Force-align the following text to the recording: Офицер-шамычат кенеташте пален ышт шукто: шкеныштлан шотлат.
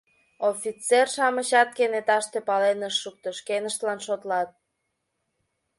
Офицер-шамычат 0.49 1.69
кенеташте 1.77 2.39
пален 2.47 2.79
ышт 2.89 2.99
шукто: 3.03 3.29
шкеныштлан 3.39 3.99
шотлат. 4.05 4.49